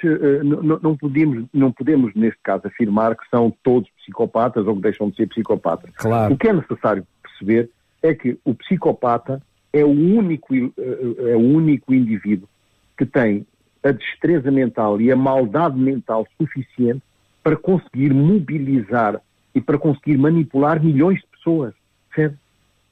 [0.82, 5.16] não, podemos, não podemos, neste caso, afirmar que são todos psicopatas ou que deixam de
[5.16, 5.90] ser psicopatas.
[5.96, 6.34] Claro.
[6.34, 7.68] O que é necessário perceber
[8.02, 9.42] é que o psicopata
[9.72, 12.48] é o único, é o único indivíduo
[12.96, 13.46] que tem
[13.82, 17.02] a destreza mental e a maldade mental suficiente
[17.42, 19.20] para conseguir mobilizar
[19.54, 21.74] e para conseguir manipular milhões de pessoas.
[22.14, 22.36] Certo?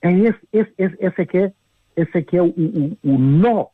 [0.02, 1.52] É esse, esse, esse, esse é que é
[1.96, 3.66] esse é que é o, o, o nó,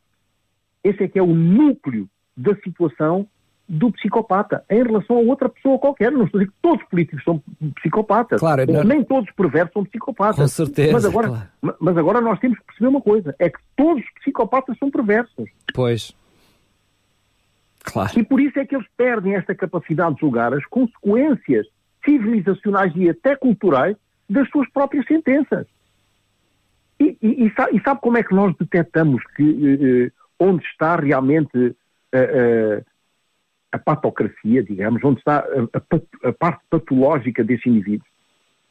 [0.83, 3.27] esse é que é o núcleo da situação
[3.71, 6.11] do psicopata em relação a outra pessoa qualquer.
[6.11, 7.41] Não estou a dizer que todos os políticos são
[7.75, 8.41] psicopatas.
[8.41, 8.83] Claro, não...
[8.83, 10.35] Nem todos os perversos são psicopatas.
[10.35, 10.91] Com certeza.
[10.91, 11.77] Mas agora, claro.
[11.79, 15.49] mas agora nós temos que perceber uma coisa: é que todos os psicopatas são perversos.
[15.73, 16.13] Pois.
[17.83, 18.19] Claro.
[18.19, 21.65] E por isso é que eles perdem esta capacidade de julgar as consequências
[22.03, 23.95] civilizacionais e até culturais
[24.29, 25.65] das suas próprias sentenças.
[26.99, 30.97] E, e, e, sabe, e, sabe, como é que nós detectamos que uh, onde está
[30.97, 32.85] realmente uh, uh,
[33.71, 38.05] a patocracia, digamos, onde está a, a, a, parte patológica desse indivíduo?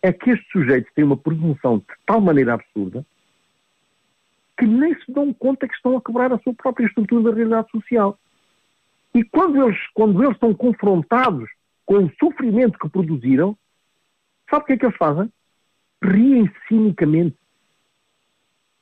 [0.02, 3.04] É que estes sujeitos têm uma presunção de tal maneira absurda
[4.58, 7.70] que nem se dão conta que estão a quebrar a sua própria estrutura da realidade
[7.70, 8.18] social.
[9.14, 11.48] E quando eles, quando eles são confrontados
[11.86, 13.56] com o sofrimento que produziram,
[14.50, 15.32] sabe o que é que eles fazem?
[16.02, 17.36] Riem cinicamente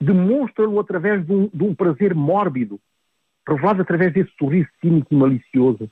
[0.01, 2.81] demonstram-no através de um, de um, prazer mórbido,
[3.47, 5.91] revelado através desse sorriso cínico e malicioso.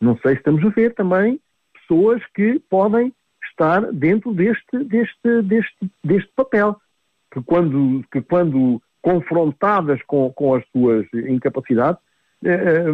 [0.00, 1.40] Não sei se estamos a ver também
[1.74, 3.12] pessoas que podem
[3.50, 6.76] estar dentro deste, deste, deste, deste papel,
[7.30, 12.00] que quando, que quando confrontadas com, com as suas incapacidades,
[12.44, 12.84] eh, eh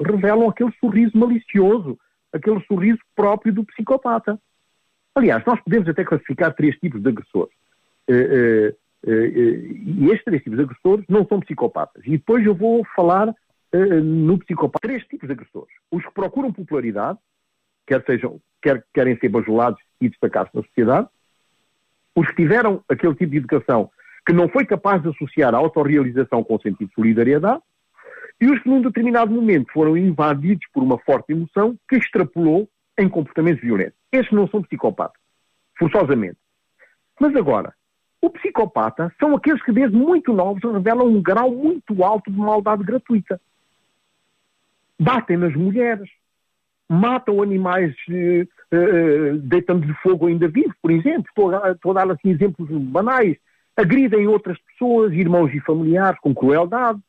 [0.00, 1.98] revelam aquele sorriso malicioso,
[2.32, 4.38] aquele sorriso próprio do psicopata.
[5.14, 7.54] Aliás, nós podemos até classificar três tipos de agressores.
[8.08, 8.74] Eh, eh,
[9.06, 12.02] eh, eh, e estes três tipos de agressores não são psicopatas.
[12.06, 13.34] E depois eu vou falar
[14.02, 14.86] no psicopata.
[14.86, 15.74] Três tipos de agressores.
[15.90, 17.18] Os que procuram popularidade,
[17.86, 21.08] quer sejam, quer querem ser bajulados e destacar-se na sociedade.
[22.14, 23.90] Os que tiveram aquele tipo de educação
[24.26, 27.60] que não foi capaz de associar a autorrealização com o sentido de solidariedade.
[28.40, 33.08] E os que num determinado momento foram invadidos por uma forte emoção que extrapolou em
[33.08, 33.98] comportamentos violentos.
[34.10, 35.20] Estes não são psicopatas,
[35.78, 36.38] forçosamente.
[37.20, 37.74] Mas agora,
[38.20, 42.82] o psicopata são aqueles que desde muito novos revelam um grau muito alto de maldade
[42.82, 43.40] gratuita.
[44.98, 46.08] Batem nas mulheres,
[46.88, 48.42] matam animais, uh,
[48.76, 51.24] uh, deitando de fogo ainda vivos, por exemplo.
[51.28, 53.36] Estou a, estou a dar assim exemplos banais.
[53.76, 57.00] Agridem outras pessoas, irmãos e familiares, com crueldade.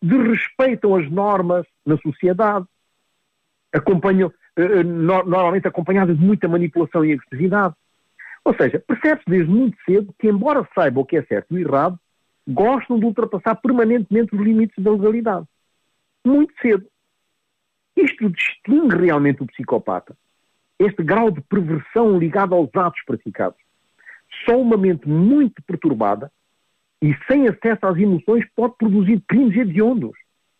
[0.00, 2.66] Desrespeitam as normas na sociedade.
[3.72, 7.74] Acompanham, uh, no, normalmente acompanhadas de muita manipulação e agressividade.
[8.44, 11.98] Ou seja, percebe-se desde muito cedo que, embora saibam o que é certo e errado,
[12.46, 15.46] gostam de ultrapassar permanentemente os limites da legalidade.
[16.24, 16.86] Muito cedo.
[17.98, 20.16] Isto distingue realmente o psicopata.
[20.78, 23.58] Este grau de perversão ligado aos atos praticados.
[24.44, 26.30] Só uma mente muito perturbada
[27.02, 30.16] e sem acesso às emoções pode produzir crimes hediondos,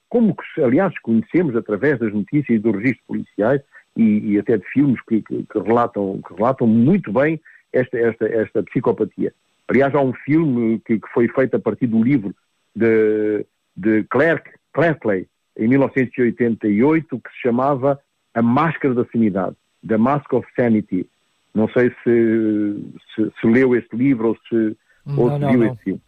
[0.08, 3.62] como aliás, conhecemos através das notícias e dos registros policiais
[3.96, 7.40] e, e até de filmes que, que, que, relatam, que relatam muito bem
[7.72, 9.32] esta, esta, esta psicopatia.
[9.68, 12.34] Aliás, há um filme que, que foi feito a partir do livro
[12.74, 13.44] de,
[13.76, 18.00] de Clerkley, em 1988, que se chamava
[18.32, 21.08] A Máscara da Sanidade, The Mask of Sanity.
[21.54, 22.76] Não sei se,
[23.14, 25.66] se, se leu este livro ou se, não, ou se não, viu não.
[25.66, 26.00] este filme.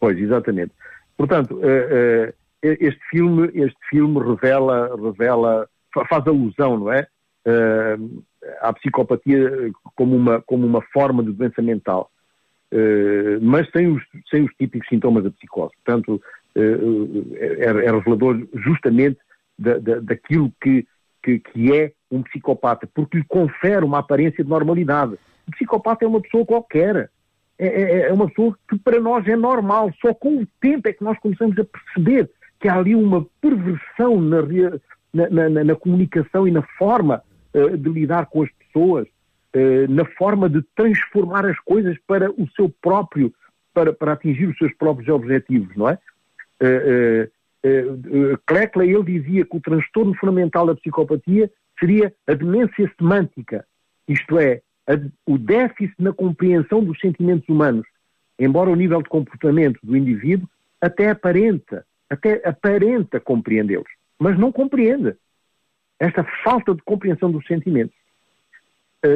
[0.00, 0.72] Pois, exatamente.
[1.16, 5.68] Portanto, uh, uh, este filme, este filme revela, revela,
[6.08, 7.06] faz alusão, não é?
[7.46, 8.24] Uh,
[8.60, 12.10] à psicopatia como uma, como uma forma de doença mental,
[12.72, 15.72] uh, mas sem os, sem os típicos sintomas da psicose.
[15.84, 16.20] Portanto,
[16.56, 19.18] é, é, revelador justamente
[19.58, 20.86] da, da, daquilo que,
[21.22, 25.14] que, que, é um psicopata, porque lhe confere uma aparência de normalidade.
[25.48, 27.10] O psicopata é uma pessoa qualquer.
[27.58, 29.92] É, é, é uma pessoa que para nós é normal.
[30.00, 32.30] Só com o tempo é que nós começamos a perceber
[32.60, 34.42] que há ali uma perversão na,
[35.12, 39.06] na, na, na comunicação e na forma uh, de lidar com as pessoas,
[39.54, 43.32] uh, na forma de transformar as coisas para o seu próprio,
[43.72, 45.98] para, para atingir os seus próprios objetivos, não é?
[46.62, 47.30] Uh,
[47.66, 53.66] uh, Kleckler, ele dizia que o transtorno fundamental da psicopatia seria a demência semântica,
[54.06, 54.92] isto é, a,
[55.26, 57.86] o déficit na compreensão dos sentimentos humanos,
[58.38, 60.48] embora o nível de comportamento do indivíduo
[60.80, 63.88] até aparenta, até aparenta compreendê-los
[64.18, 65.14] mas não compreende
[65.98, 67.94] esta falta de compreensão dos sentimentos.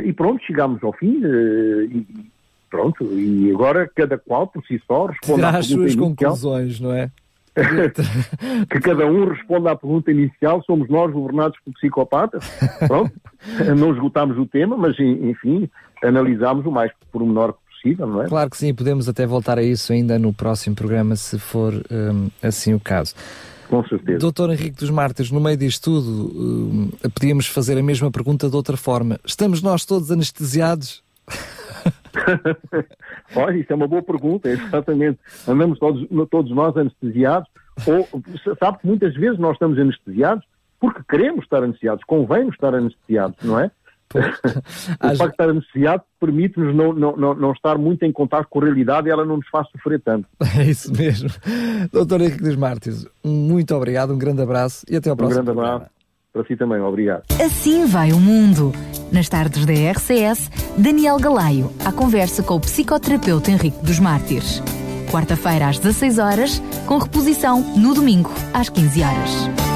[0.05, 1.23] E pronto, chegamos ao fim
[1.91, 2.07] e
[2.69, 7.11] pronto, e agora cada qual por si só responde às suas conclusões, não é?
[8.71, 12.45] que cada um responda à pergunta inicial, somos nós governados por psicopatas?
[12.87, 13.13] Pronto,
[13.77, 15.69] não esgotámos o tema, mas enfim,
[16.03, 18.29] analisámos o mais pormenor possível, não é?
[18.29, 22.29] Claro que sim, podemos até voltar a isso ainda no próximo programa, se for um,
[22.43, 23.15] assim o caso.
[23.69, 24.19] Com certeza.
[24.19, 28.57] Doutor Henrique dos Mártires, no meio disto tudo, uh, podíamos fazer a mesma pergunta de
[28.57, 29.21] outra forma.
[29.25, 31.03] Estamos nós todos anestesiados?
[33.37, 35.19] Olha, isso é uma boa pergunta, exatamente.
[35.47, 37.49] Andamos todos, todos nós anestesiados,
[37.87, 38.09] ou
[38.59, 40.45] sabe que muitas vezes nós estamos anestesiados
[40.81, 43.71] porque queremos estar anestesiados, convém estar anestesiados, não é?
[44.15, 48.61] o facto de estar anestesiado permite-nos não, não, não, não, estar muito em contato com
[48.61, 50.27] a realidade e ela não nos faz sofrer tanto.
[50.59, 51.29] É isso mesmo.
[51.93, 55.43] Doutor Henrique dos Mártires, muito obrigado, um grande abraço e até ao próximo.
[55.43, 55.79] Um grande abraço.
[55.81, 55.98] Programa.
[56.33, 57.25] Para si também, obrigado.
[57.45, 58.73] Assim vai o mundo.
[59.11, 64.63] Nas tardes da RCS, Daniel Galaio, à conversa com o psicoterapeuta Henrique dos Mártires.
[65.11, 69.68] Quarta-feira às 16 horas, com reposição no domingo às 15 horas.